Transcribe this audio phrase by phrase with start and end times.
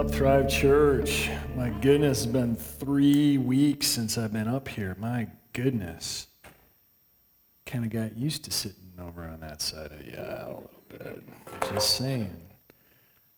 [0.00, 1.28] up, Thrive Church?
[1.54, 4.96] My goodness, it's been three weeks since I've been up here.
[4.98, 6.26] My goodness.
[7.66, 11.16] Kind of got used to sitting over on that side of the aisle a little
[11.20, 11.22] bit.
[11.74, 12.34] Just saying.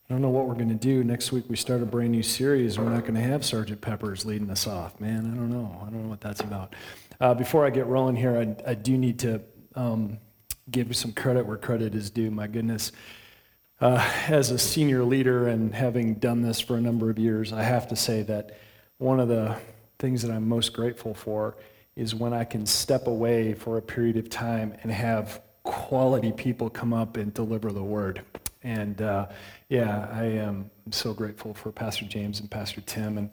[0.08, 1.02] I don't know what we're going to do.
[1.02, 2.78] Next week we start a brand new series.
[2.78, 5.00] We're not going to have Sergeant Peppers leading us off.
[5.00, 5.76] Man, I don't know.
[5.80, 6.76] I don't know what that's about.
[7.20, 9.42] Uh, before I get rolling here, I, I do need to
[9.74, 10.16] um,
[10.70, 12.30] give some credit where credit is due.
[12.30, 12.92] My goodness.
[13.82, 17.64] Uh, as a senior leader and having done this for a number of years, I
[17.64, 18.56] have to say that
[18.98, 19.58] one of the
[19.98, 21.56] things that I'm most grateful for
[21.96, 26.70] is when I can step away for a period of time and have quality people
[26.70, 28.22] come up and deliver the word.
[28.62, 29.26] And uh,
[29.68, 33.18] yeah, I am so grateful for Pastor James and Pastor Tim.
[33.18, 33.30] And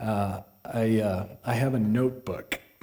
[0.00, 2.60] uh, I, uh, I have a notebook,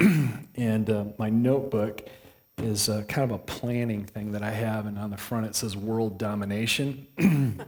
[0.56, 2.10] and uh, my notebook
[2.58, 5.76] is kind of a planning thing that I have, and on the front it says
[5.76, 7.08] world domination.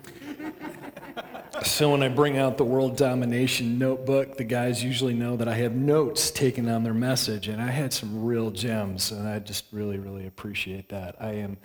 [1.64, 5.56] so when I bring out the world domination notebook, the guys usually know that I
[5.56, 9.66] have notes taken on their message, and I had some real gems, and I just
[9.72, 11.16] really, really appreciate that.
[11.20, 11.58] I am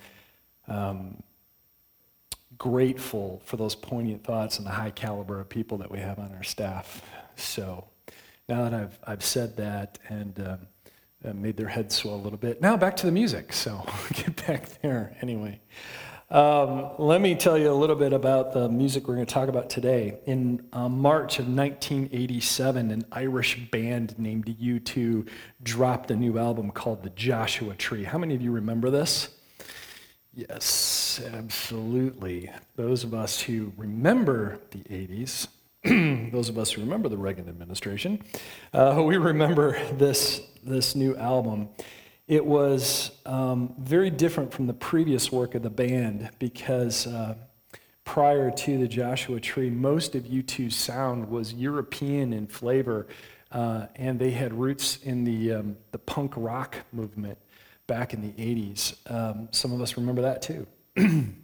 [0.69, 1.23] um,
[2.59, 6.33] grateful for those poignant thoughts and the high caliber of people that we have on
[6.35, 7.03] our staff.
[7.37, 7.85] So
[8.49, 10.59] now that I've, I've said that, and um,
[11.25, 12.61] uh, made their heads swell a little bit.
[12.61, 13.53] Now back to the music.
[13.53, 13.85] So
[14.15, 15.61] get back there anyway.
[16.33, 19.51] Um, let me tell you a little bit about the music we're going to talk
[19.51, 20.19] about today.
[20.25, 25.29] In uh, March of 1987, an Irish band named U2
[25.63, 28.05] dropped a new album called The Joshua Tree.
[28.05, 29.29] How many of you remember this?
[30.33, 32.51] Yes, absolutely.
[32.77, 35.49] Those of us who remember the 80s,
[36.31, 38.23] those of us who remember the Reagan administration,
[38.73, 41.69] uh, we remember this this new album,
[42.29, 47.35] it was um, very different from the previous work of the band because uh,
[48.05, 53.07] prior to the Joshua Tree, most of U2's sound was European in flavor,
[53.51, 57.39] uh, and they had roots in the, um, the punk rock movement
[57.87, 58.95] back in the 80s.
[59.11, 60.67] Um, some of us remember that too.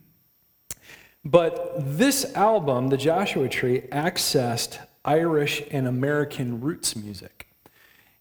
[1.31, 7.47] but this album, The Joshua Tree, accessed Irish and American roots music.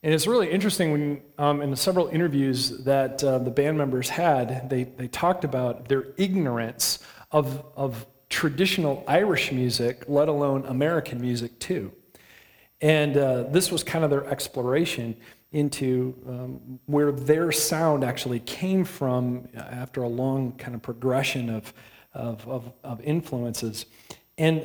[0.03, 4.69] And it's really interesting when, um, in several interviews that uh, the band members had,
[4.69, 6.99] they, they talked about their ignorance
[7.31, 11.91] of, of traditional Irish music, let alone American music, too.
[12.81, 15.15] And uh, this was kind of their exploration
[15.51, 21.73] into um, where their sound actually came from after a long kind of progression of,
[22.13, 23.85] of, of, of influences.
[24.37, 24.63] And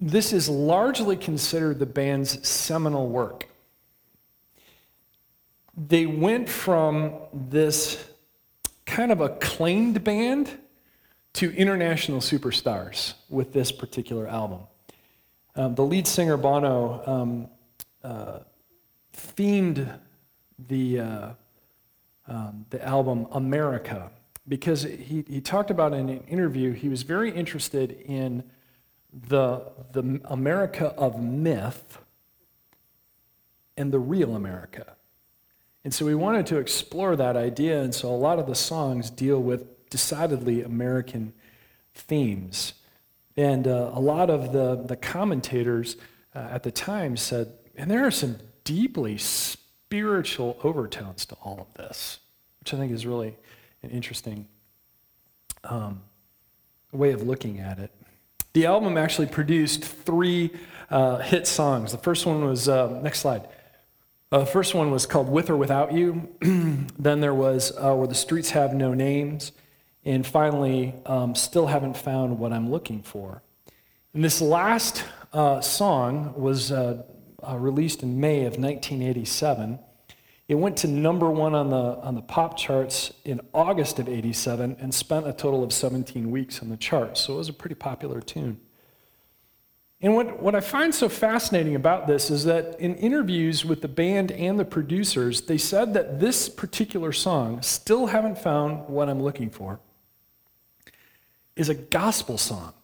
[0.00, 3.48] this is largely considered the band's seminal work
[5.76, 8.02] they went from this
[8.86, 10.58] kind of acclaimed band
[11.34, 14.60] to international superstars with this particular album.
[15.54, 17.48] Um, the lead singer Bono um,
[18.02, 18.40] uh,
[19.14, 19.98] themed
[20.66, 21.30] the, uh,
[22.26, 24.10] um, the album America
[24.48, 28.44] because he, he talked about in an interview he was very interested in
[29.12, 29.62] the,
[29.92, 31.98] the America of myth
[33.76, 34.96] and the real America.
[35.84, 39.08] And so we wanted to explore that idea, and so a lot of the songs
[39.08, 41.32] deal with decidedly American
[41.94, 42.74] themes.
[43.36, 45.96] And uh, a lot of the, the commentators
[46.34, 51.72] uh, at the time said, and there are some deeply spiritual overtones to all of
[51.74, 52.18] this,
[52.60, 53.36] which I think is really
[53.90, 54.46] interesting
[55.64, 56.02] um,
[56.92, 57.90] way of looking at it.
[58.52, 60.50] The album actually produced three
[60.90, 61.92] uh, hit songs.
[61.92, 63.48] The first one was, uh, next slide,
[64.32, 66.28] uh, the first one was called With or Without You.
[66.98, 69.52] then there was uh, Where the Streets Have No Names.
[70.04, 73.42] And finally, um, Still Haven't Found What I'm Looking For.
[74.14, 76.72] And this last uh, song was
[77.42, 79.80] released in May of 1987.
[80.48, 84.76] It went to number one on the, on the pop charts in August of 87
[84.78, 87.22] and spent a total of 17 weeks on the charts.
[87.22, 88.60] So it was a pretty popular tune.
[90.00, 93.88] And what, what I find so fascinating about this is that in interviews with the
[93.88, 99.22] band and the producers, they said that this particular song, Still Haven't Found What I'm
[99.22, 99.80] Looking For,
[101.56, 102.74] is a gospel song.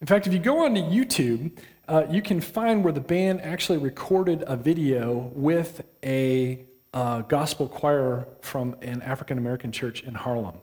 [0.00, 1.52] In fact, if you go onto YouTube,
[1.88, 6.64] uh, you can find where the band actually recorded a video with a
[6.94, 10.56] uh, gospel choir from an African American church in Harlem.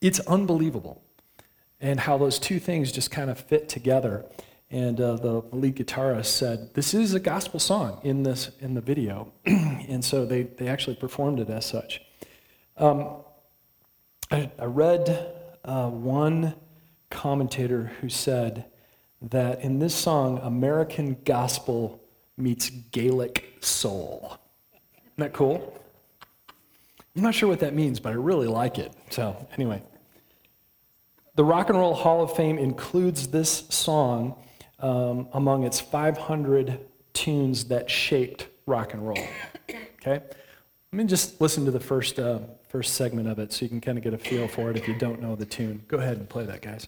[0.00, 1.02] It's unbelievable
[1.80, 4.24] and how those two things just kind of fit together.
[4.70, 8.80] And uh, the lead guitarist said, "This is a gospel song in this in the
[8.80, 12.00] video," and so they they actually performed it as such.
[12.76, 13.18] Um,
[14.32, 15.32] I, I, read
[15.64, 16.54] uh, one
[17.08, 18.64] commentator who said
[19.30, 22.02] that in this song, American gospel
[22.36, 24.38] meets Gaelic soul.
[24.72, 25.80] Isn't that cool?
[27.16, 28.92] I'm not sure what that means, but I really like it.
[29.10, 29.82] So, anyway.
[31.36, 34.36] The Rock and Roll Hall of Fame includes this song
[34.78, 36.78] um, among its 500
[37.12, 39.18] tunes that shaped rock and roll.
[39.68, 40.20] Okay?
[40.22, 43.80] Let me just listen to the first, uh, first segment of it so you can
[43.80, 45.82] kind of get a feel for it if you don't know the tune.
[45.88, 46.86] Go ahead and play that, guys.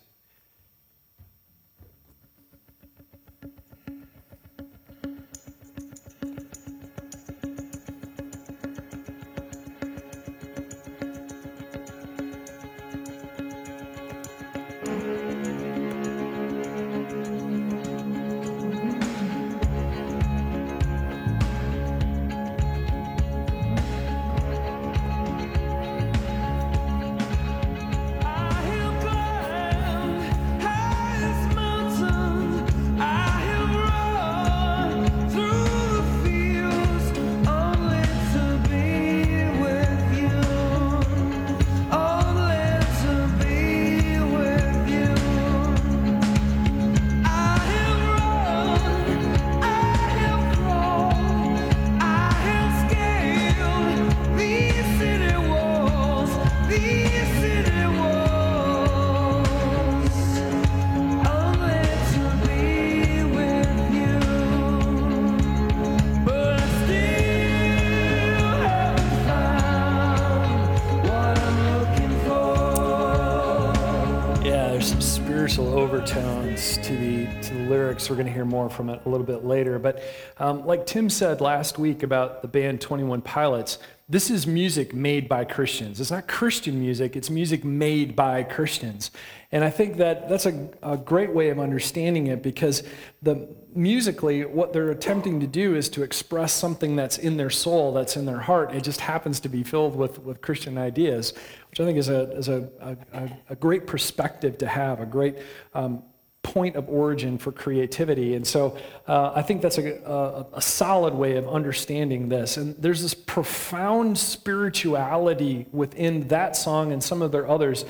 [78.11, 79.79] We're going to hear more from it a little bit later.
[79.79, 80.03] But
[80.39, 85.29] um, like Tim said last week about the band 21 Pilots, this is music made
[85.29, 86.01] by Christians.
[86.01, 89.11] It's not Christian music, it's music made by Christians.
[89.51, 92.85] And I think that that's a, a great way of understanding it because
[93.21, 97.93] the musically, what they're attempting to do is to express something that's in their soul,
[97.93, 98.73] that's in their heart.
[98.73, 101.33] It just happens to be filled with, with Christian ideas,
[101.71, 102.69] which I think is a, is a,
[103.13, 105.39] a, a great perspective to have, a great
[105.75, 106.05] um,
[106.47, 108.37] point of origin for creativity.
[108.37, 108.79] And so
[109.09, 112.57] uh, I think that's a, a, a, solid way of understanding this.
[112.57, 117.85] And there's this profound spirituality within that song and some of their others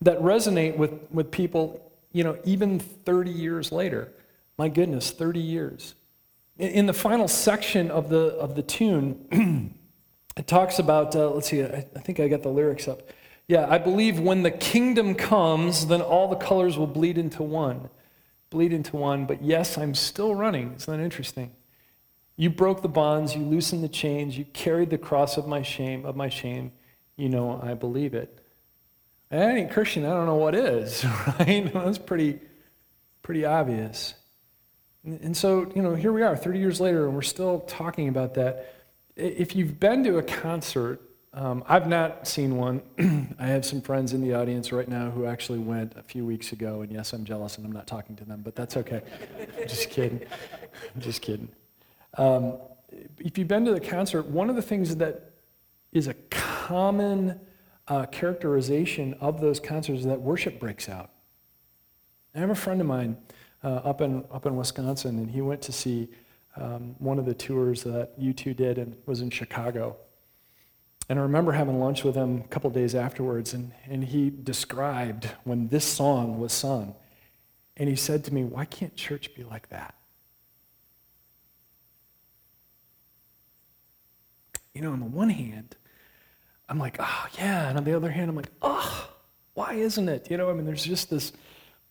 [0.00, 4.10] that resonate with, with people, you know, even 30 years later.
[4.56, 5.94] My goodness, 30 years.
[6.56, 9.74] In, in the final section of the, of the tune,
[10.38, 13.02] it talks about, uh, let's see, I, I think I got the lyrics up.
[13.48, 17.90] Yeah, I believe when the kingdom comes, then all the colors will bleed into one
[18.50, 20.74] bleed into one, but yes, I'm still running.
[20.74, 21.52] Isn't that interesting?
[22.36, 26.04] You broke the bonds, you loosened the chains, you carried the cross of my shame,
[26.04, 26.72] of my shame.
[27.16, 28.38] You know I believe it.
[29.30, 31.04] I ain't Christian, I don't know what is,
[31.38, 31.70] right?
[31.74, 32.38] That's pretty,
[33.22, 34.14] pretty obvious.
[35.04, 38.34] And so, you know, here we are 30 years later, and we're still talking about
[38.34, 38.74] that.
[39.16, 41.07] If you've been to a concert
[41.38, 42.82] um, I've not seen one.
[43.38, 46.50] I have some friends in the audience right now who actually went a few weeks
[46.50, 49.02] ago, and yes, I'm jealous and I'm not talking to them, but that's okay.
[49.68, 50.26] Just kidding.
[50.98, 51.48] Just kidding.
[52.16, 52.58] Um,
[53.18, 55.30] if you've been to the concert, one of the things that
[55.92, 57.38] is a common
[57.86, 61.10] uh, characterization of those concerts is that worship breaks out.
[62.34, 63.16] I have a friend of mine
[63.62, 66.08] uh, up, in, up in Wisconsin, and he went to see
[66.56, 69.96] um, one of the tours that U2 did and was in Chicago.
[71.08, 75.30] And I remember having lunch with him a couple days afterwards, and, and he described
[75.44, 76.94] when this song was sung.
[77.76, 79.94] And he said to me, Why can't church be like that?
[84.74, 85.76] You know, on the one hand,
[86.68, 87.68] I'm like, oh, yeah.
[87.68, 89.08] And on the other hand, I'm like, oh,
[89.54, 90.30] why isn't it?
[90.30, 91.32] You know, I mean, there's just this,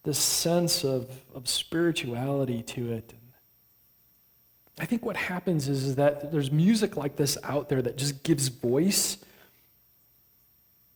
[0.04, 3.14] this sense of, of spirituality to it.
[4.80, 8.24] I think what happens is, is that there's music like this out there that just
[8.24, 9.18] gives voice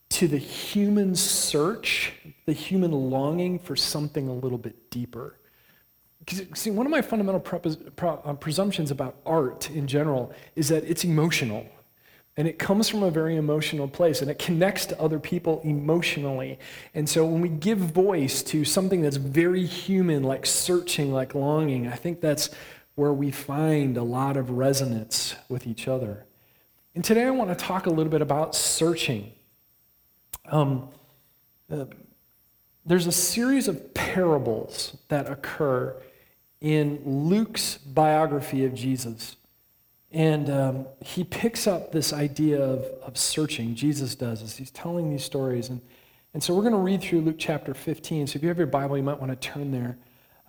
[0.10, 2.14] to the human search,
[2.46, 5.38] the human longing for something a little bit deeper.
[6.54, 7.44] See, one of my fundamental
[8.04, 11.66] uh, presumptions about art in general is that it's emotional.
[12.38, 16.60] And it comes from a very emotional place and it connects to other people emotionally.
[16.94, 21.88] And so when we give voice to something that's very human, like searching, like longing,
[21.88, 22.52] I think that's
[22.95, 26.25] where we find a lot of resonance with each other.
[26.93, 29.31] And today I want to talk a little bit about searching.
[30.45, 30.89] Um,
[31.71, 31.86] uh,
[32.86, 35.95] there's a series of parables that occur
[36.60, 39.36] in Luke's biography of Jesus.
[40.12, 45.10] And um, he picks up this idea of, of searching, Jesus does, as he's telling
[45.10, 45.69] these stories.
[45.69, 45.79] And,
[46.33, 48.27] and so we're going to read through Luke chapter 15.
[48.27, 49.98] So if you have your Bible, you might want to turn there.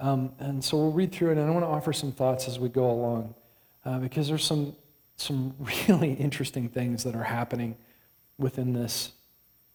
[0.03, 2.59] Um, and so we'll read through it, and I want to offer some thoughts as
[2.59, 3.35] we go along
[3.85, 4.75] uh, because there's some,
[5.17, 5.55] some
[5.89, 7.77] really interesting things that are happening
[8.37, 9.13] within this,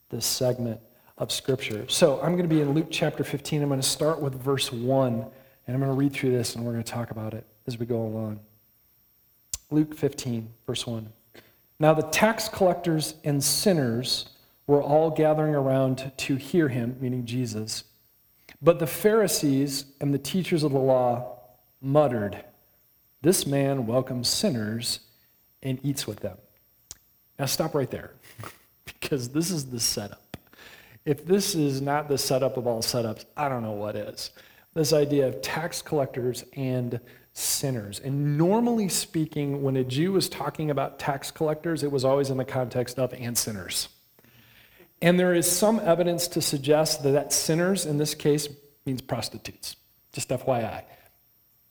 [0.10, 0.81] this segment
[1.17, 1.86] of Scripture.
[1.88, 3.62] So I'm going to be in Luke chapter 15.
[3.62, 5.29] I'm going to start with verse 1, and
[5.67, 7.86] I'm going to read through this, and we're going to talk about it as we
[7.86, 8.41] go along.
[9.72, 11.07] Luke 15, verse 1.
[11.79, 14.25] Now the tax collectors and sinners
[14.65, 17.86] were all gathering around to hear him, meaning Jesus.
[18.62, 21.40] But the Pharisees and the teachers of the law
[21.82, 22.44] muttered,
[23.22, 25.00] This man welcomes sinners
[25.62, 26.38] and eats with them.
[27.38, 28.12] Now stop right there,
[28.86, 30.38] because this is the setup.
[31.06, 34.32] If this is not the setup of all setups, I don't know what is.
[34.74, 37.00] This idea of tax collectors and
[37.34, 38.00] sinners.
[38.00, 42.38] And normally speaking, when a Jew was talking about tax collectors, it was always in
[42.38, 43.90] the context of and sinners.
[45.01, 48.48] And there is some evidence to suggest that, that sinners in this case
[48.86, 49.75] means prostitutes.
[50.12, 50.84] Just FYI.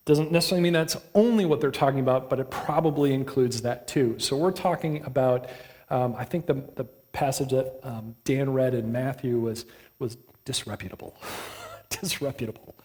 [0.04, 4.16] Doesn't necessarily mean that's only what they're talking about, but it probably includes that too.
[4.18, 5.48] So we're talking about,
[5.90, 9.66] um, I think the, the passage that um, Dan read in Matthew was,
[9.98, 11.16] was disreputable.
[11.90, 12.76] disreputable.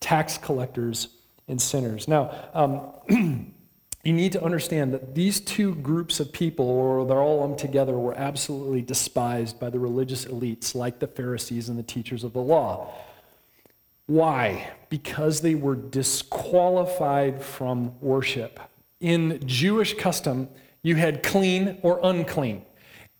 [0.00, 1.08] Tax collectors
[1.46, 2.08] and sinners.
[2.08, 3.54] Now, um,
[4.04, 7.98] you need to understand that these two groups of people, or they're all lumped together,
[7.98, 12.40] were absolutely despised by the religious elites like the Pharisees and the teachers of the
[12.40, 12.94] law.
[14.06, 14.70] Why?
[14.88, 18.60] Because they were disqualified from worship.
[19.00, 20.48] In Jewish custom,
[20.82, 22.62] you had clean or unclean.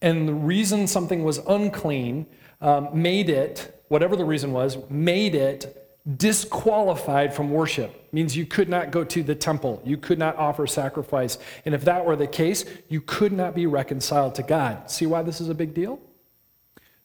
[0.01, 2.27] And the reason something was unclean
[2.61, 8.13] um, made it, whatever the reason was, made it disqualified from worship.
[8.13, 9.83] Means you could not go to the temple.
[9.85, 11.39] You could not offer sacrifice.
[11.67, 14.91] And if that were the case you could not be reconciled to god.
[14.91, 16.01] See why this is a big deal?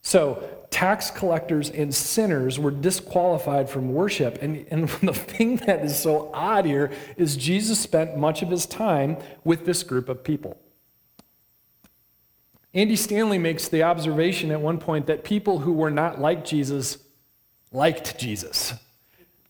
[0.02, 4.42] So tax collectors and sinners were disqualified from worship.
[4.42, 8.66] And, and the thing that is so odd here is jesus spent much of his
[8.66, 10.58] time with this group of people.
[12.74, 16.98] Andy stanley makes the observation at one point that people who were not like jesus
[17.72, 18.74] liked jesus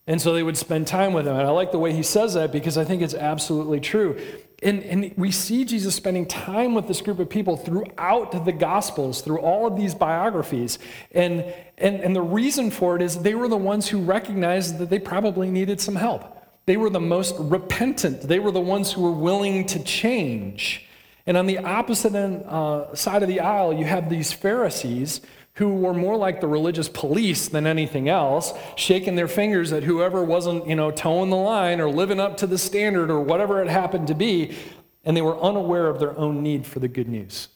[0.05, 1.35] and so they would spend time with him.
[1.35, 4.19] And I like the way he says that because I think it's absolutely true.
[4.61, 9.21] And, and we see Jesus spending time with this group of people throughout the Gospels,
[9.21, 10.79] through all of these biographies.
[11.11, 14.89] And, and, and the reason for it is they were the ones who recognized that
[14.89, 16.29] they probably needed some help.
[16.65, 20.87] They were the most repentant, they were the ones who were willing to change.
[21.25, 25.21] And on the opposite end, uh, side of the aisle, you have these Pharisees
[25.55, 30.23] who were more like the religious police than anything else, shaking their fingers at whoever
[30.23, 33.69] wasn't, you know, toeing the line or living up to the standard or whatever it
[33.69, 34.55] happened to be,
[35.03, 37.49] and they were unaware of their own need for the good news.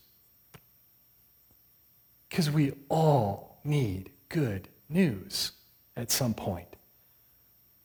[2.30, 5.54] Because we all need good news
[5.96, 6.68] at some point.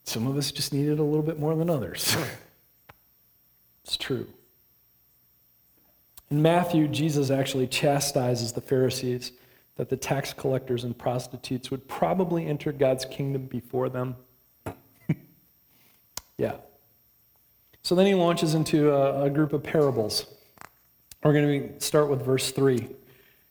[0.03, 2.15] Some of us just need it a little bit more than others.
[3.83, 4.27] it's true.
[6.29, 9.31] In Matthew, Jesus actually chastises the Pharisees
[9.75, 14.15] that the tax collectors and prostitutes would probably enter God's kingdom before them.
[16.37, 16.57] yeah.
[17.81, 20.27] So then he launches into a, a group of parables.
[21.23, 22.87] We're going to start with verse 3.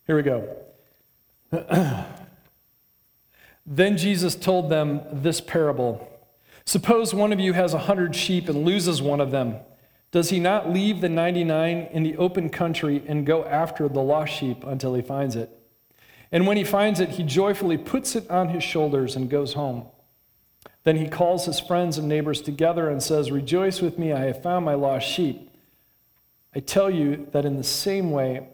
[0.07, 0.57] Here we go.
[3.67, 6.09] then Jesus told them this parable
[6.64, 9.57] Suppose one of you has a hundred sheep and loses one of them.
[10.12, 14.33] Does he not leave the 99 in the open country and go after the lost
[14.33, 15.50] sheep until he finds it?
[16.32, 19.86] And when he finds it, he joyfully puts it on his shoulders and goes home.
[20.84, 24.42] Then he calls his friends and neighbors together and says, Rejoice with me, I have
[24.42, 25.50] found my lost sheep.
[26.54, 28.48] I tell you that in the same way,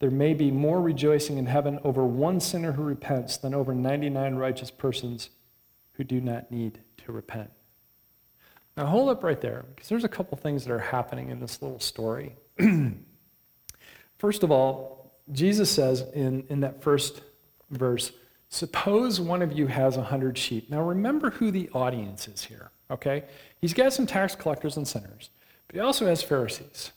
[0.00, 4.34] there may be more rejoicing in heaven over one sinner who repents than over 99
[4.34, 5.30] righteous persons
[5.92, 7.50] who do not need to repent.
[8.76, 11.60] Now, hold up right there, because there's a couple things that are happening in this
[11.60, 12.36] little story.
[14.18, 17.22] First of all, Jesus says in, in that first
[17.70, 18.12] verse,
[18.48, 20.68] suppose one of you has a hundred sheep.
[20.70, 23.24] Now remember who the audience is here, okay?
[23.60, 25.30] He's got some tax collectors and sinners,
[25.68, 26.92] but he also has Pharisees.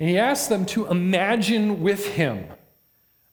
[0.00, 2.46] And he asks them to imagine with him.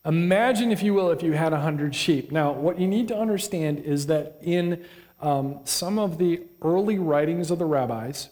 [0.06, 2.32] Imagine, if you will, if you had a hundred sheep.
[2.32, 4.84] Now, what you need to understand is that in
[5.20, 8.30] um, some of the early writings of the rabbis,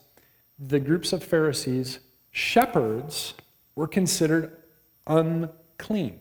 [0.59, 1.99] the groups of Pharisees,
[2.31, 3.35] shepherds
[3.75, 4.57] were considered
[5.07, 6.21] un clean.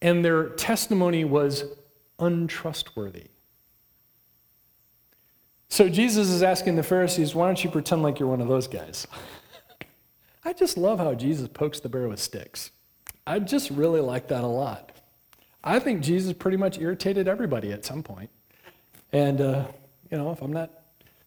[0.00, 1.64] And their testimony was
[2.18, 3.28] untrustworthy.
[5.68, 8.68] So Jesus is asking the Pharisees, why don't you pretend like you're one of those
[8.68, 9.06] guys?
[10.44, 12.70] I just love how Jesus pokes the bear with sticks.
[13.26, 14.92] I just really like that a lot.
[15.64, 18.30] I think Jesus pretty much irritated everybody at some point.
[19.12, 19.66] And, uh,
[20.10, 20.70] you know, if I'm not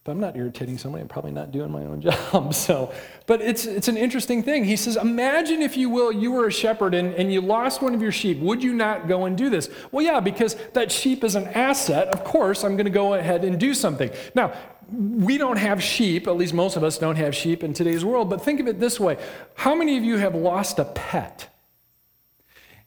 [0.08, 2.00] if I'm not irritating somebody, I'm probably not doing my own
[2.32, 2.54] job.
[2.54, 2.94] So,
[3.26, 4.64] but it's, it's an interesting thing.
[4.64, 7.94] He says, Imagine, if you will, you were a shepherd and, and you lost one
[7.94, 8.40] of your sheep.
[8.40, 9.70] Would you not go and do this?
[9.92, 12.08] Well, yeah, because that sheep is an asset.
[12.08, 14.10] Of course, I'm going to go ahead and do something.
[14.34, 14.54] Now,
[14.90, 18.30] we don't have sheep, at least most of us don't have sheep in today's world,
[18.30, 19.18] but think of it this way
[19.56, 21.50] How many of you have lost a pet?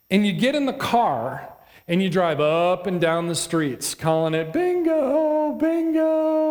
[0.08, 1.46] And you get in the car
[1.86, 6.49] and you drive up and down the streets calling it bingo, bingo.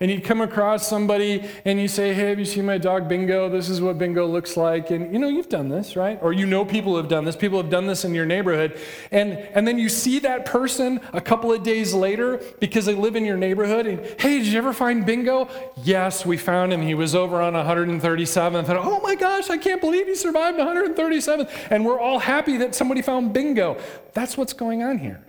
[0.00, 3.48] And you come across somebody and you say, Hey, have you seen my dog Bingo?
[3.48, 4.90] This is what Bingo looks like.
[4.90, 6.18] And you know, you've done this, right?
[6.22, 7.36] Or you know people have done this.
[7.36, 8.78] People have done this in your neighborhood.
[9.10, 13.16] And, and then you see that person a couple of days later because they live
[13.16, 13.86] in your neighborhood.
[13.86, 15.48] And hey, did you ever find Bingo?
[15.82, 16.82] Yes, we found him.
[16.82, 18.68] He was over on 137th.
[18.68, 21.50] And oh my gosh, I can't believe he survived 137th.
[21.70, 23.78] And we're all happy that somebody found Bingo.
[24.14, 25.22] That's what's going on here.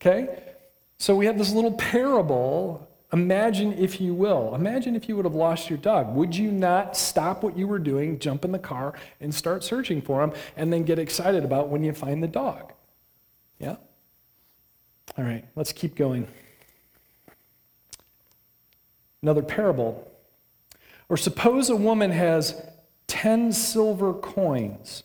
[0.00, 0.51] Okay?
[1.02, 2.88] So we have this little parable.
[3.12, 6.14] Imagine, if you will, imagine if you would have lost your dog.
[6.14, 10.00] Would you not stop what you were doing, jump in the car, and start searching
[10.00, 12.72] for him, and then get excited about when you find the dog?
[13.58, 13.78] Yeah?
[15.18, 16.28] All right, let's keep going.
[19.22, 20.08] Another parable.
[21.08, 22.64] Or suppose a woman has
[23.08, 25.02] 10 silver coins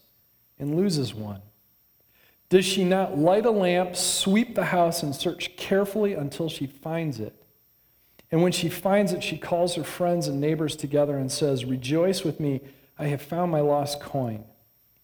[0.59, 1.41] and loses one.
[2.49, 7.19] Does she not light a lamp, sweep the house, and search carefully until she finds
[7.19, 7.35] it?
[8.31, 12.23] And when she finds it, she calls her friends and neighbors together and says, Rejoice
[12.23, 12.61] with me,
[12.97, 14.43] I have found my lost coin.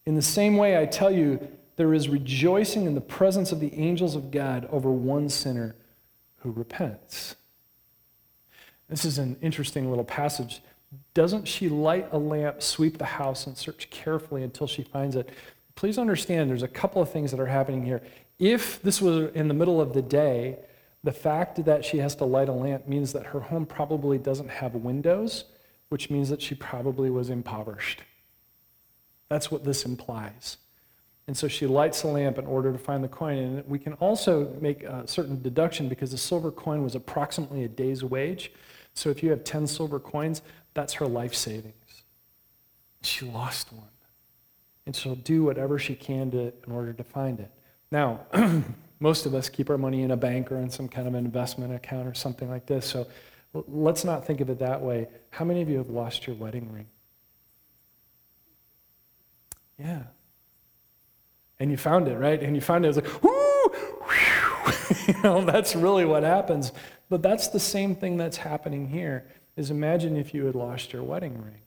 [0.06, 3.74] In the same way, I tell you, there is rejoicing in the presence of the
[3.74, 5.74] angels of God over one sinner
[6.38, 7.36] who repents.
[8.88, 10.60] This is an interesting little passage.
[11.14, 15.30] Doesn't she light a lamp, sweep the house, and search carefully until she finds it?
[15.74, 18.02] Please understand there's a couple of things that are happening here.
[18.38, 20.58] If this was in the middle of the day,
[21.02, 24.48] the fact that she has to light a lamp means that her home probably doesn't
[24.48, 25.44] have windows,
[25.88, 28.02] which means that she probably was impoverished.
[29.28, 30.58] That's what this implies.
[31.26, 33.38] And so she lights a lamp in order to find the coin.
[33.38, 37.68] And we can also make a certain deduction because the silver coin was approximately a
[37.68, 38.52] day's wage.
[38.94, 40.42] So if you have 10 silver coins,
[40.74, 42.04] that's her life savings.
[43.02, 43.88] She lost one.
[44.86, 47.50] And she'll do whatever she can to, in order to find it.
[47.90, 48.20] Now,
[49.00, 51.74] most of us keep our money in a bank or in some kind of investment
[51.74, 52.86] account or something like this.
[52.86, 53.06] So
[53.52, 55.08] let's not think of it that way.
[55.30, 56.86] How many of you have lost your wedding ring?
[59.78, 60.02] Yeah.
[61.58, 62.42] And you found it, right?
[62.42, 62.88] And you found it.
[62.88, 63.34] It's like, whoo!
[65.08, 66.72] you know, that's really what happens.
[67.08, 69.26] But that's the same thing that's happening here.
[69.56, 71.60] Is imagine if you had lost your wedding ring.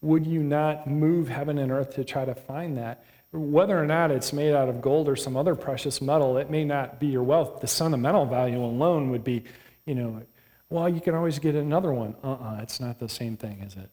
[0.00, 3.04] Would you not move heaven and earth to try to find that?
[3.32, 6.64] Whether or not it's made out of gold or some other precious metal, it may
[6.64, 7.60] not be your wealth.
[7.60, 9.44] The sentimental value alone would be,
[9.84, 10.22] you know,
[10.70, 12.14] well, you can always get another one.
[12.22, 13.90] Uh uh-uh, uh it's not the same thing, is it?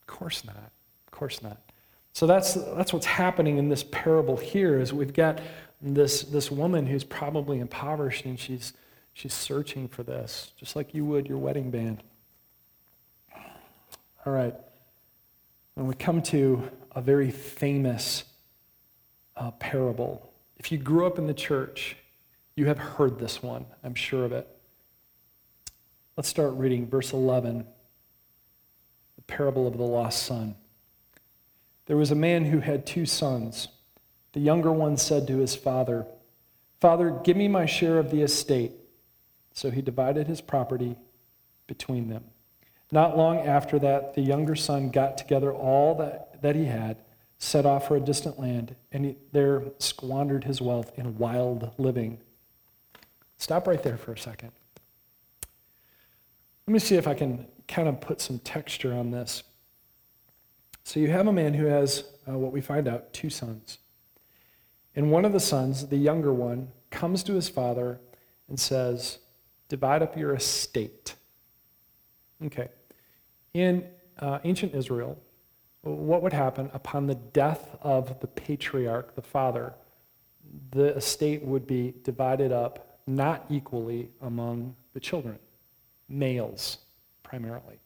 [0.00, 0.70] Of course not.
[1.06, 1.60] Of course not.
[2.12, 5.40] So that's, that's what's happening in this parable here is we've got
[5.80, 8.72] this, this woman who's probably impoverished and she's,
[9.12, 12.02] she's searching for this, just like you would your wedding band.
[14.26, 14.54] All right.
[15.74, 18.24] When we come to a very famous
[19.36, 21.96] uh, parable, if you grew up in the church,
[22.54, 23.66] you have heard this one.
[23.82, 24.46] I'm sure of it.
[26.16, 27.64] Let's start reading verse 11,
[29.16, 30.56] the parable of the lost son.
[31.86, 33.68] There was a man who had two sons.
[34.32, 36.06] The younger one said to his father,
[36.80, 38.72] Father, give me my share of the estate.
[39.54, 40.96] So he divided his property
[41.66, 42.24] between them.
[42.92, 46.96] Not long after that, the younger son got together all that, that he had,
[47.38, 52.18] set off for a distant land, and he there squandered his wealth in wild living.
[53.38, 54.52] Stop right there for a second.
[56.66, 59.44] Let me see if I can kind of put some texture on this.
[60.84, 63.78] So you have a man who has, uh, what we find out, two sons.
[64.96, 68.00] And one of the sons, the younger one, comes to his father
[68.48, 69.18] and says,
[69.68, 71.14] Divide up your estate.
[72.44, 72.68] Okay.
[73.54, 73.86] In
[74.18, 75.18] uh, ancient Israel,
[75.82, 79.74] what would happen upon the death of the patriarch, the father?
[80.72, 85.38] The estate would be divided up not equally among the children,
[86.08, 86.78] males
[87.22, 87.78] primarily,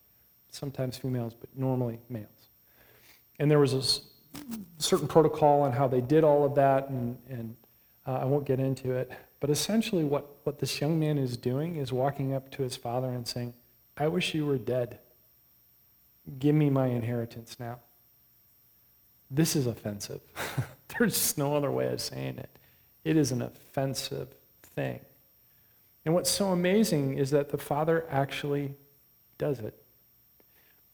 [0.51, 2.29] sometimes females, but normally males.
[3.39, 7.57] And there was a certain protocol on how they did all of that, and, and
[8.07, 9.11] uh, I won't get into it.
[9.41, 13.09] But essentially, what, what this young man is doing is walking up to his father
[13.09, 13.55] and saying,
[13.97, 14.99] I wish you were dead.
[16.39, 17.81] Give me my inheritance now.
[19.31, 20.21] This is offensive.
[20.89, 22.59] There's just no other way of saying it.
[23.05, 24.29] It is an offensive
[24.63, 25.01] thing.
[26.05, 28.75] And what's so amazing is that the Father actually
[29.39, 29.83] does it.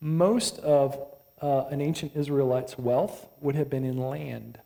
[0.00, 0.98] Most of
[1.42, 4.58] uh, an ancient Israelite's wealth would have been in land.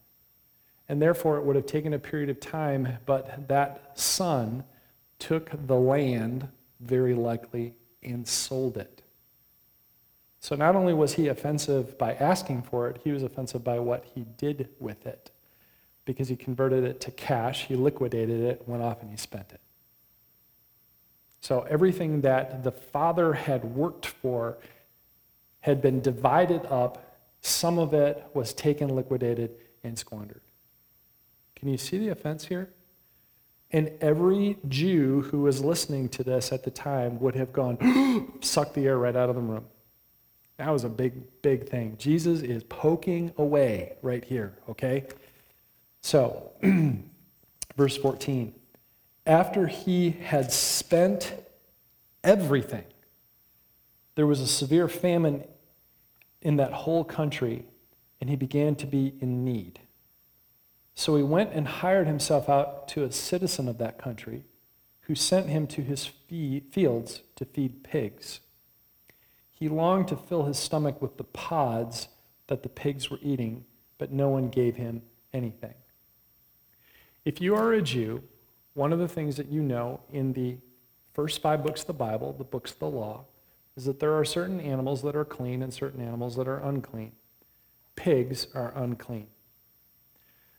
[0.88, 4.64] And therefore, it would have taken a period of time, but that son
[5.18, 6.48] took the land,
[6.80, 9.02] very likely, and sold it.
[10.44, 14.04] So not only was he offensive by asking for it, he was offensive by what
[14.14, 15.30] he did with it.
[16.04, 19.60] Because he converted it to cash, he liquidated it, went off and he spent it.
[21.40, 24.58] So everything that the father had worked for
[25.60, 27.16] had been divided up.
[27.40, 29.52] Some of it was taken, liquidated,
[29.82, 30.42] and squandered.
[31.56, 32.68] Can you see the offense here?
[33.70, 38.74] And every Jew who was listening to this at the time would have gone, sucked
[38.74, 39.64] the air right out of the room.
[40.56, 41.96] That was a big, big thing.
[41.98, 45.04] Jesus is poking away right here, okay?
[46.00, 46.52] So,
[47.76, 48.54] verse 14.
[49.26, 51.34] After he had spent
[52.22, 52.84] everything,
[54.14, 55.44] there was a severe famine
[56.42, 57.64] in that whole country,
[58.20, 59.80] and he began to be in need.
[60.94, 64.44] So he went and hired himself out to a citizen of that country
[65.02, 68.40] who sent him to his fields to feed pigs.
[69.64, 72.08] He longed to fill his stomach with the pods
[72.48, 73.64] that the pigs were eating,
[73.96, 75.00] but no one gave him
[75.32, 75.72] anything.
[77.24, 78.22] If you are a Jew,
[78.74, 80.58] one of the things that you know in the
[81.14, 83.24] first five books of the Bible, the books of the law,
[83.74, 87.12] is that there are certain animals that are clean and certain animals that are unclean.
[87.96, 89.28] Pigs are unclean.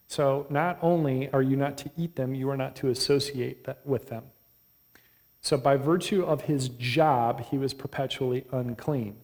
[0.08, 4.10] So not only are you not to eat them, you are not to associate with
[4.10, 4.24] them.
[5.46, 9.18] So by virtue of his job, he was perpetually unclean.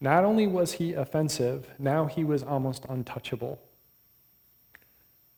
[0.00, 3.60] Not only was he offensive, now he was almost untouchable.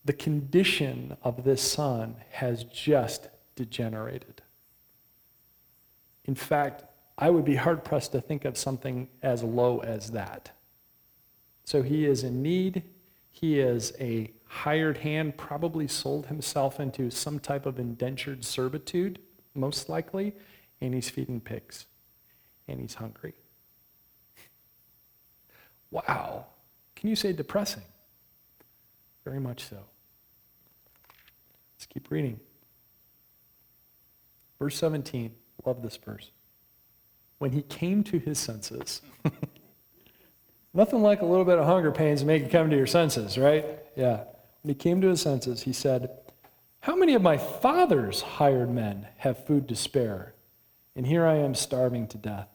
[0.05, 4.41] The condition of this son has just degenerated.
[6.27, 6.85] In fact,
[7.19, 10.53] I would be hard pressed to think of something as low as that.
[11.65, 12.85] So he is in need.
[13.31, 19.19] He is a hired hand, probably sold himself into some type of indentured servitude,
[19.55, 20.35] most likely,
[20.81, 21.87] and he's feeding pigs.
[22.69, 23.35] And he's hungry.
[25.91, 26.47] Wow.
[26.95, 27.83] Can you say depressing?
[29.25, 29.79] Very much so.
[31.75, 32.39] Let's keep reading.
[34.59, 35.35] Verse 17.
[35.65, 36.31] Love this verse.
[37.39, 39.03] When he came to his senses,
[40.75, 43.39] nothing like a little bit of hunger pains to make you come to your senses,
[43.39, 43.65] right?
[43.97, 44.25] Yeah.
[44.63, 46.11] When he came to his senses, he said,
[46.81, 50.35] How many of my father's hired men have food to spare?
[50.97, 52.49] And here I am starving to death.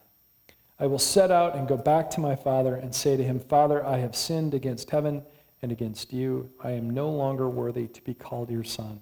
[0.79, 3.85] I will set out and go back to my father and say to him, Father,
[3.85, 5.23] I have sinned against heaven
[5.61, 6.49] and against you.
[6.59, 8.99] I am no longer worthy to be called your son.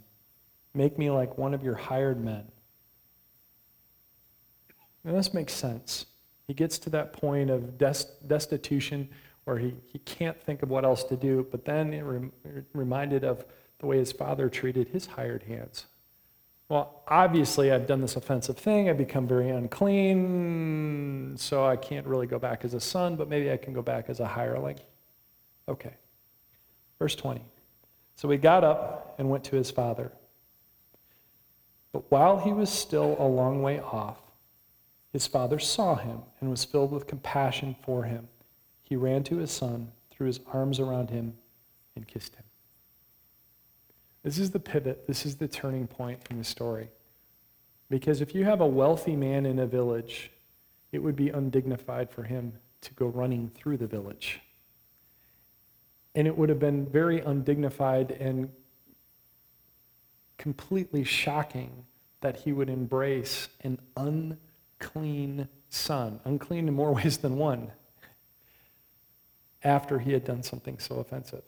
[0.73, 2.43] Make me like one of your hired men.
[5.03, 6.05] Now, this makes sense.
[6.47, 9.09] He gets to that point of destitution
[9.45, 12.31] where he, he can't think of what else to do, but then
[12.73, 13.45] reminded of
[13.79, 15.85] the way his father treated his hired hands.
[16.69, 18.89] Well, obviously, I've done this offensive thing.
[18.89, 23.51] I've become very unclean, so I can't really go back as a son, but maybe
[23.51, 24.79] I can go back as a hireling.
[25.67, 25.93] Okay.
[26.99, 27.43] Verse 20.
[28.15, 30.11] So he got up and went to his father.
[31.91, 34.17] But while he was still a long way off,
[35.11, 38.27] his father saw him and was filled with compassion for him
[38.93, 41.33] he ran to his son, threw his arms around him,
[41.95, 42.42] and kissed him.
[44.23, 45.05] This is the pivot.
[45.05, 46.89] This is the turning point in the story.
[47.89, 50.31] Because if you have a wealthy man in a village,
[50.91, 54.39] it would be undignified for him to go running through the village.
[56.15, 58.49] And it would have been very undignified and
[60.37, 61.85] completely shocking
[62.21, 67.71] that he would embrace an unclean son, unclean in more ways than one
[69.63, 71.43] after he had done something so offensive.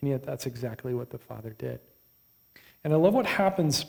[0.00, 1.80] And yet, that's exactly what the father did.
[2.84, 3.86] And I love what happens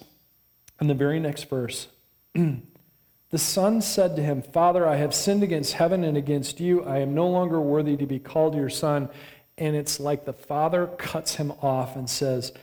[0.80, 1.88] in the very next verse.
[2.34, 6.84] the son said to him, Father, I have sinned against heaven and against you.
[6.84, 9.10] I am no longer worthy to be called your son.
[9.58, 12.54] And it's like the father cuts him off and says,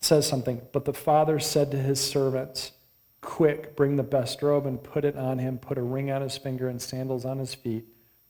[0.00, 0.62] says something.
[0.72, 2.72] But the father said to his servants,
[3.20, 6.38] Quick, bring the best robe and put it on him, put a ring on his
[6.38, 7.84] finger and sandals on his feet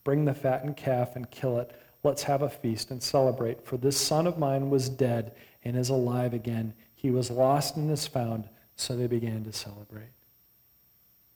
[0.09, 1.71] Bring the fattened calf and kill it.
[2.05, 3.67] Let's have a feast and celebrate.
[3.67, 5.33] For this son of mine was dead
[5.65, 6.75] and is alive again.
[6.95, 8.49] He was lost and is found.
[8.77, 10.11] So they began to celebrate.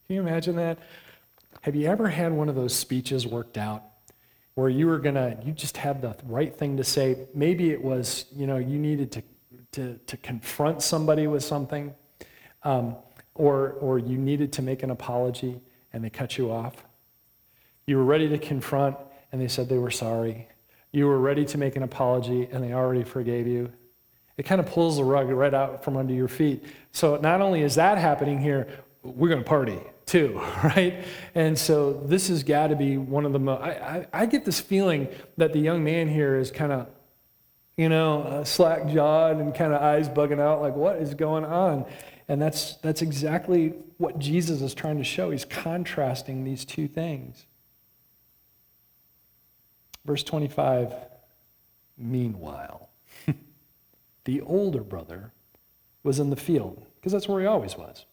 [0.07, 0.79] Can you imagine that?
[1.63, 3.83] Have you ever had one of those speeches worked out
[4.55, 7.27] where you were going to, you just had the right thing to say?
[7.35, 9.23] Maybe it was, you know, you needed to,
[9.73, 11.95] to, to confront somebody with something.
[12.63, 12.97] Um,
[13.35, 15.61] or, or you needed to make an apology
[15.93, 16.85] and they cut you off.
[17.87, 18.97] You were ready to confront
[19.33, 20.49] and they said they were sorry.
[20.93, 23.73] You were ready to make an apology and they already forgave you.
[24.37, 26.65] It kind of pulls the rug right out from under your feet.
[26.93, 28.69] So not only is that happening here,
[29.03, 31.05] we're going to party too, right?
[31.35, 33.63] And so this has got to be one of the most.
[33.63, 36.89] I, I, I, get this feeling that the young man here is kind of,
[37.77, 41.45] you know, uh, slack jawed and kind of eyes bugging out, like, what is going
[41.45, 41.87] on?
[42.29, 45.31] And that's, that's exactly what Jesus is trying to show.
[45.31, 47.47] He's contrasting these two things.
[50.05, 50.93] Verse 25
[51.99, 52.89] Meanwhile,
[54.25, 55.33] the older brother
[56.03, 58.07] was in the field, because that's where he always was.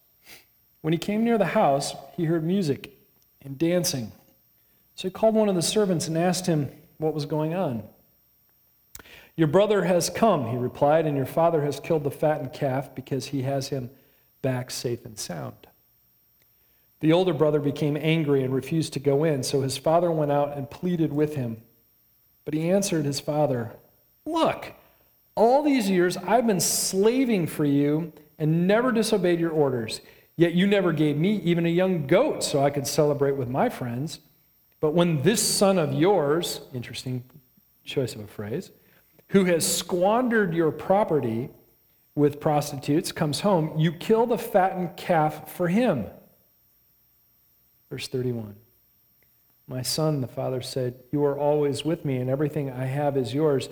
[0.80, 2.96] When he came near the house, he heard music
[3.42, 4.12] and dancing.
[4.94, 7.82] So he called one of the servants and asked him what was going on.
[9.36, 13.26] Your brother has come, he replied, and your father has killed the fattened calf because
[13.26, 13.90] he has him
[14.42, 15.66] back safe and sound.
[17.00, 20.56] The older brother became angry and refused to go in, so his father went out
[20.56, 21.62] and pleaded with him.
[22.50, 23.76] But he answered his father,
[24.26, 24.72] Look,
[25.36, 30.00] all these years I've been slaving for you and never disobeyed your orders.
[30.34, 33.68] Yet you never gave me even a young goat so I could celebrate with my
[33.68, 34.18] friends.
[34.80, 37.22] But when this son of yours, interesting
[37.84, 38.72] choice of a phrase,
[39.28, 41.50] who has squandered your property
[42.16, 46.04] with prostitutes comes home, you kill the fattened calf for him.
[47.90, 48.56] Verse 31.
[49.70, 53.32] My son, the father said, You are always with me, and everything I have is
[53.32, 53.68] yours.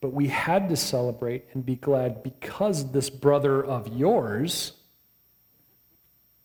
[0.00, 4.72] But we had to celebrate and be glad because this brother of yours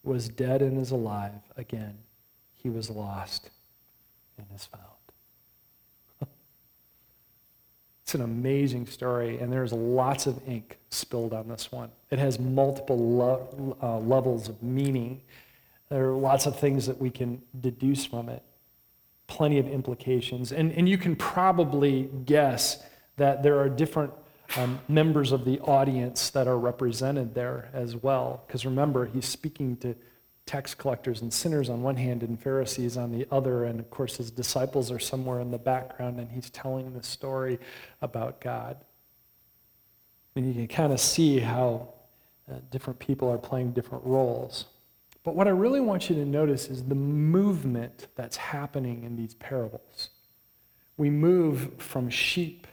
[0.04, 1.98] was dead and is alive again.
[2.54, 3.50] He was lost
[4.38, 4.84] and is found.
[8.04, 11.90] It's an amazing story, and there's lots of ink spilled on this one.
[12.12, 15.24] It has multiple lo- uh, levels of meaning.
[15.90, 18.44] There are lots of things that we can deduce from it,
[19.28, 20.52] plenty of implications.
[20.52, 22.84] And, and you can probably guess
[23.18, 24.14] that there are different
[24.58, 28.44] um, members of the audience that are represented there as well.
[28.46, 29.96] Because remember, he's speaking to
[30.46, 33.66] tax collectors and sinners on one hand and Pharisees on the other.
[33.66, 37.60] And of course, his disciples are somewhere in the background, and he's telling the story
[38.02, 38.78] about God.
[40.36, 41.90] And you can kind of see how
[42.52, 44.66] uh, different people are playing different roles.
[45.26, 49.34] But what I really want you to notice is the movement that's happening in these
[49.34, 50.10] parables.
[50.98, 52.68] We move from sheep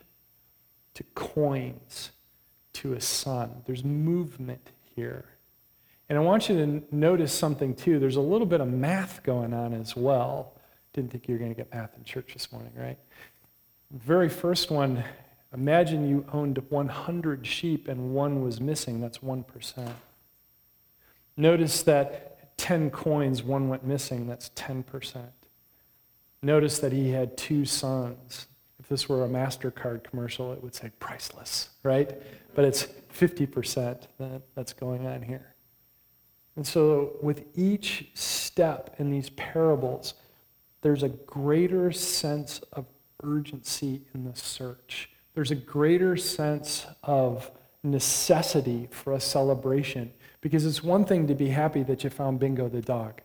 [0.95, 2.11] to coins
[2.75, 3.63] to a son.
[3.67, 5.25] There's movement here.
[6.11, 7.99] And I want you to notice something too.
[7.99, 10.53] There's a little bit of math going on as well.
[10.93, 12.99] Didn't think you were going to get math in church this morning, right?
[13.93, 15.05] very first one,
[15.53, 19.01] imagine you owned 100 sheep and one was missing.
[19.01, 19.93] That's 1%.
[21.37, 24.27] Notice that 10 coins, one went missing.
[24.27, 25.25] That's 10%.
[26.43, 28.47] Notice that he had two sons.
[28.81, 32.21] If this were a MasterCard commercial, it would say priceless, right?
[32.55, 35.55] But it's 50% that, that's going on here.
[36.57, 40.15] And so, with each step in these parables,
[40.83, 42.87] there's a greater sense of
[43.23, 45.09] urgency in the search.
[45.35, 47.51] There's a greater sense of
[47.83, 52.69] necessity for a celebration because it's one thing to be happy that you found Bingo
[52.69, 53.23] the dog,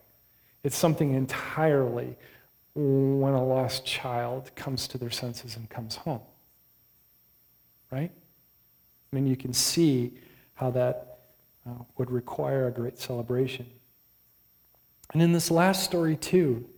[0.64, 2.16] it's something entirely
[2.74, 6.22] when a lost child comes to their senses and comes home.
[7.90, 8.12] Right?
[9.12, 10.14] I mean, you can see
[10.54, 11.18] how that
[11.66, 13.66] uh, would require a great celebration.
[15.12, 16.68] And in this last story, too,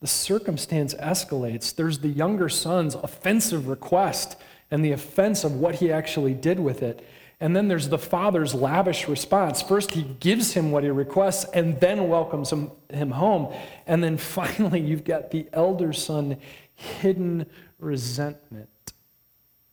[0.00, 1.74] the circumstance escalates.
[1.74, 4.36] There's the younger son's offensive request
[4.70, 7.06] and the offense of what he actually did with it.
[7.40, 9.62] And then there's the father's lavish response.
[9.62, 13.54] First, he gives him what he requests and then welcomes him, him home.
[13.86, 16.38] And then finally, you've got the elder son
[16.74, 17.46] hidden
[17.78, 18.68] resentment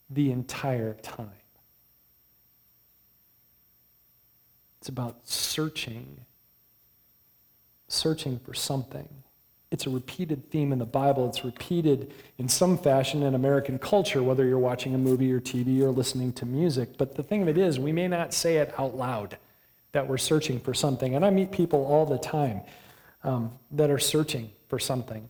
[0.10, 1.32] the entire time.
[4.80, 6.26] It's about searching,
[7.88, 9.10] searching for something.
[9.72, 11.28] It's a repeated theme in the Bible.
[11.28, 15.82] It's repeated in some fashion in American culture, whether you're watching a movie or TV
[15.82, 16.98] or listening to music.
[16.98, 19.38] But the thing of it is, we may not say it out loud
[19.92, 21.16] that we're searching for something.
[21.16, 22.62] And I meet people all the time
[23.24, 25.30] um, that are searching for something.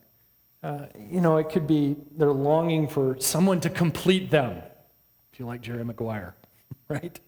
[0.62, 4.60] Uh, you know, it could be they're longing for someone to complete them.
[5.32, 6.34] If you like Jerry Maguire,
[6.88, 7.18] right?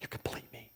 [0.00, 0.70] You complete me.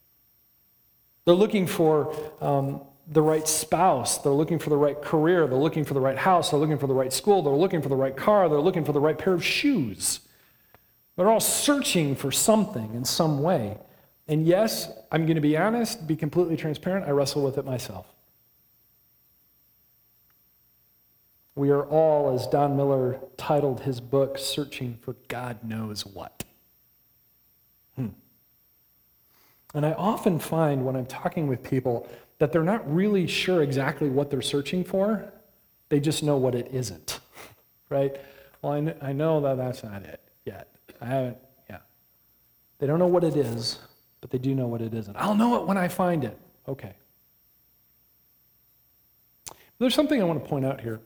[1.25, 4.19] They're looking for um, the right spouse.
[4.19, 5.47] They're looking for the right career.
[5.47, 6.51] They're looking for the right house.
[6.51, 7.43] They're looking for the right school.
[7.43, 8.49] They're looking for the right car.
[8.49, 10.21] They're looking for the right pair of shoes.
[11.17, 13.79] They're all searching for something in some way.
[14.29, 18.07] And yes, I'm going to be honest, be completely transparent, I wrestle with it myself.
[21.55, 26.45] We are all, as Don Miller titled his book, searching for God knows what.
[29.75, 34.09] And I often find when I'm talking with people that they're not really sure exactly
[34.09, 35.33] what they're searching for,
[35.89, 37.21] they just know what it isn't,
[37.91, 38.17] right?
[38.63, 40.69] Well, I, I know that that's not it yet.
[41.01, 41.79] I haven't, yeah.
[42.79, 43.79] They don't know what it is,
[44.21, 45.17] but they do know what it isn't.
[45.17, 46.39] I'll know it when I find it.
[46.67, 46.95] Okay.
[49.79, 51.01] There's something I want to point out here.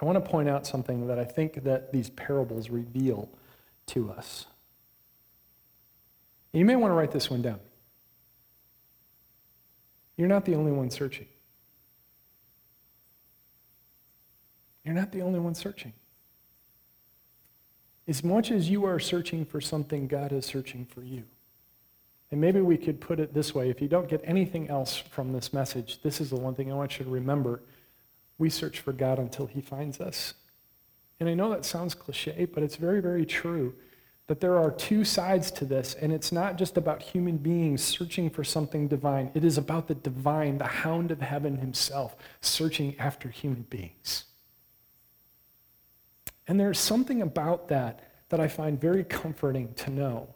[0.00, 3.28] I want to point out something that I think that these parables reveal
[3.86, 4.46] to us.
[6.52, 7.60] You may want to write this one down.
[10.16, 11.26] You're not the only one searching.
[14.84, 15.92] You're not the only one searching.
[18.08, 21.22] As much as you are searching for something, God is searching for you.
[22.32, 25.32] And maybe we could put it this way if you don't get anything else from
[25.32, 27.62] this message, this is the one thing I want you to remember
[28.38, 30.34] we search for God until He finds us.
[31.20, 33.74] And I know that sounds cliche, but it's very, very true
[34.30, 38.30] that there are two sides to this, and it's not just about human beings searching
[38.30, 39.28] for something divine.
[39.34, 44.26] It is about the divine, the hound of heaven himself, searching after human beings.
[46.46, 50.32] And there's something about that that I find very comforting to know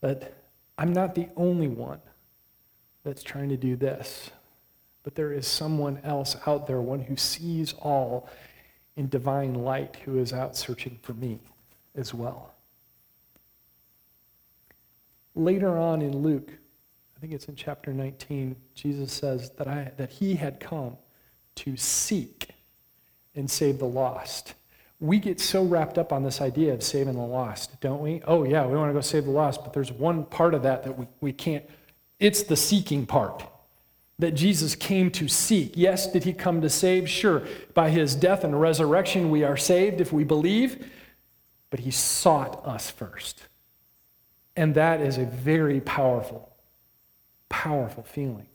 [0.00, 0.34] that
[0.78, 2.02] I'm not the only one
[3.02, 4.30] that's trying to do this.
[5.02, 8.28] But there is someone else out there, one who sees all
[8.94, 11.40] in divine light, who is out searching for me
[11.94, 12.54] as well.
[15.34, 16.50] Later on in Luke,
[17.16, 20.96] I think it's in chapter 19, Jesus says that, I, that he had come
[21.56, 22.50] to seek
[23.34, 24.54] and save the lost.
[25.00, 28.22] We get so wrapped up on this idea of saving the lost, don't we?
[28.26, 30.84] Oh, yeah, we want to go save the lost, but there's one part of that
[30.84, 31.64] that we, we can't.
[32.20, 33.44] It's the seeking part
[34.18, 35.72] that Jesus came to seek.
[35.74, 37.08] Yes, did he come to save?
[37.08, 37.42] Sure.
[37.74, 40.86] By his death and resurrection, we are saved if we believe,
[41.70, 43.42] but he sought us first.
[44.56, 46.52] And that is a very powerful,
[47.48, 48.46] powerful feeling.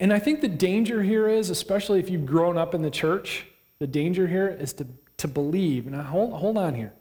[0.00, 3.46] And I think the danger here is, especially if you've grown up in the church,
[3.80, 5.86] the danger here is to, to believe.
[5.86, 6.92] Now, hold, hold on here.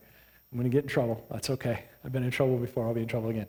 [0.51, 1.23] I'm going to get in trouble.
[1.29, 1.83] That's okay.
[2.03, 2.87] I've been in trouble before.
[2.87, 3.47] I'll be in trouble again.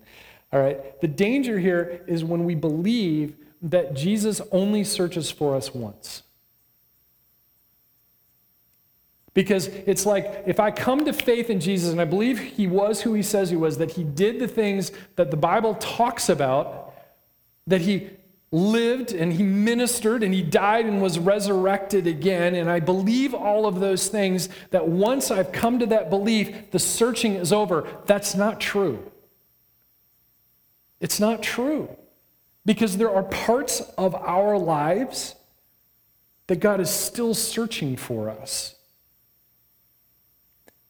[0.52, 1.00] All right.
[1.00, 6.22] The danger here is when we believe that Jesus only searches for us once.
[9.38, 13.02] Because it's like if I come to faith in Jesus and I believe he was
[13.02, 16.92] who he says he was, that he did the things that the Bible talks about,
[17.68, 18.10] that he
[18.50, 23.66] lived and he ministered and he died and was resurrected again, and I believe all
[23.66, 27.86] of those things, that once I've come to that belief, the searching is over.
[28.06, 29.08] That's not true.
[30.98, 31.96] It's not true.
[32.66, 35.36] Because there are parts of our lives
[36.48, 38.74] that God is still searching for us.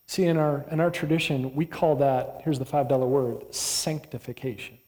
[0.08, 4.78] See, in our, in our tradition, we call that, here's the $5 word, sanctification.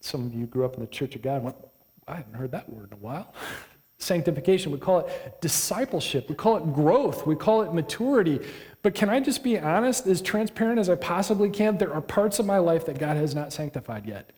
[0.00, 1.56] Some of you grew up in the Church of God went,
[2.08, 3.34] I haven't heard that word in a while.
[3.98, 8.40] Sanctification, we call it discipleship, we call it growth, we call it maturity.
[8.82, 11.76] But can I just be honest, as transparent as I possibly can?
[11.76, 14.30] There are parts of my life that God has not sanctified yet.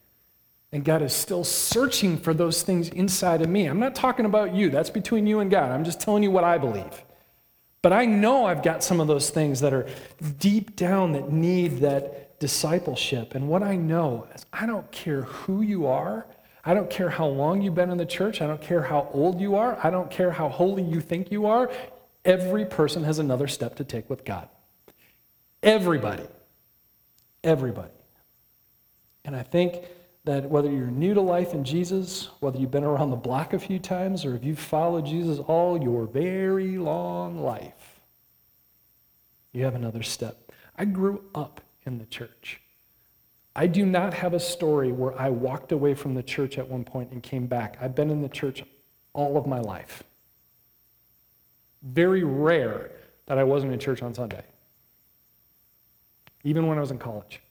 [0.73, 3.67] And God is still searching for those things inside of me.
[3.67, 5.71] I'm not talking about you, that's between you and God.
[5.71, 7.01] I'm just telling you what I believe.
[7.81, 9.87] But I know I've got some of those things that are
[10.39, 13.33] deep down that need that discipleship.
[13.33, 16.27] And what I know is I don't care who you are.
[16.63, 18.41] I don't care how long you've been in the church.
[18.41, 19.79] I don't care how old you are.
[19.83, 21.71] I don't care how holy you think you are.
[22.23, 24.47] Every person has another step to take with God.
[25.63, 26.23] Everybody.
[27.43, 27.89] Everybody.
[29.25, 29.83] And I think
[30.23, 33.59] that whether you're new to life in Jesus, whether you've been around the block a
[33.59, 37.99] few times, or if you've followed Jesus all your very long life,
[39.51, 40.51] you have another step.
[40.77, 42.61] I grew up in the church.
[43.55, 46.85] I do not have a story where I walked away from the church at one
[46.85, 47.77] point and came back.
[47.81, 48.63] I've been in the church
[49.13, 50.03] all of my life.
[51.83, 52.91] Very rare
[53.25, 54.43] that I wasn't in church on Sunday,
[56.43, 57.41] even when I was in college.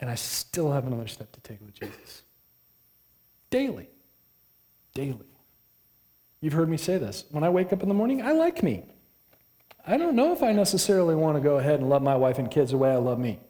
[0.00, 2.22] And I still have another step to take with Jesus.
[3.50, 3.88] Daily.
[4.94, 5.26] Daily.
[6.40, 7.24] You've heard me say this.
[7.30, 8.84] When I wake up in the morning, I like me.
[9.86, 12.50] I don't know if I necessarily want to go ahead and love my wife and
[12.50, 13.40] kids the way I love me.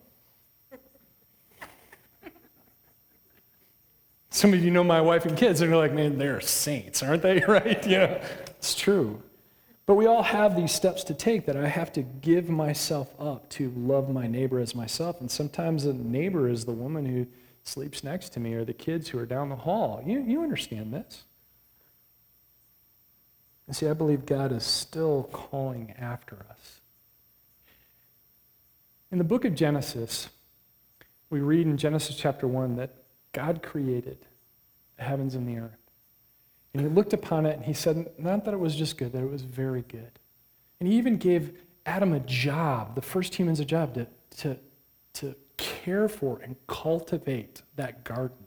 [4.30, 7.22] Some of you know my wife and kids, and you're like, man, they're saints, aren't
[7.22, 7.42] they?
[7.48, 7.84] Right?
[7.86, 9.20] Yeah, it's true.
[9.88, 13.48] But we all have these steps to take that I have to give myself up
[13.52, 15.18] to love my neighbor as myself.
[15.18, 17.26] And sometimes a neighbor is the woman who
[17.62, 20.02] sleeps next to me or the kids who are down the hall.
[20.04, 21.24] You, you understand this.
[23.66, 26.82] And see, I believe God is still calling after us.
[29.10, 30.28] In the book of Genesis,
[31.30, 32.90] we read in Genesis chapter 1 that
[33.32, 34.18] God created
[34.98, 35.87] the heavens and the earth.
[36.78, 39.20] And he looked upon it and he said, not that it was just good, that
[39.20, 40.12] it was very good.
[40.78, 44.06] And he even gave Adam a job, the first humans a job, to,
[44.36, 44.56] to,
[45.14, 48.46] to care for and cultivate that garden.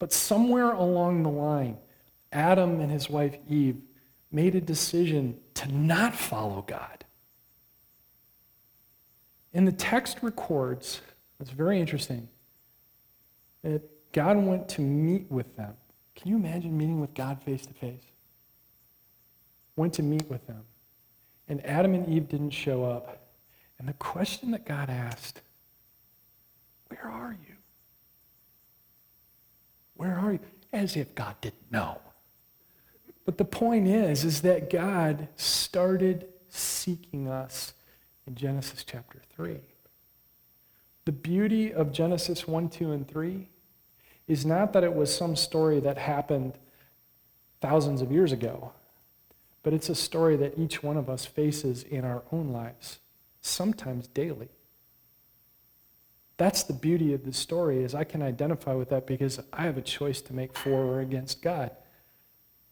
[0.00, 1.78] But somewhere along the line,
[2.32, 3.76] Adam and his wife Eve
[4.32, 7.04] made a decision to not follow God.
[9.54, 11.00] And the text records,
[11.38, 12.28] it's very interesting,
[13.62, 15.76] that God went to meet with them.
[16.20, 18.04] Can you imagine meeting with God face to face?
[19.76, 20.64] Went to meet with them.
[21.48, 23.28] And Adam and Eve didn't show up.
[23.78, 25.40] And the question that God asked,
[26.88, 27.54] Where are you?
[29.94, 30.40] Where are you?
[30.72, 31.98] As if God didn't know.
[33.24, 37.72] But the point is, is that God started seeking us
[38.26, 39.58] in Genesis chapter 3.
[41.06, 43.48] The beauty of Genesis 1, 2, and 3
[44.28, 46.54] is not that it was some story that happened
[47.60, 48.72] thousands of years ago,
[49.62, 52.98] but it's a story that each one of us faces in our own lives,
[53.40, 54.48] sometimes daily.
[56.36, 59.76] That's the beauty of the story is I can identify with that because I have
[59.76, 61.70] a choice to make for or against God.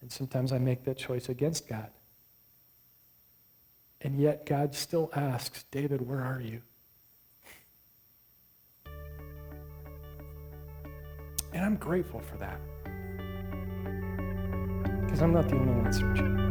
[0.00, 1.90] And sometimes I make that choice against God.
[4.00, 6.62] And yet God still asks, David, where are you?
[11.52, 12.60] And I'm grateful for that.
[15.04, 16.47] Because I'm not the only one searching.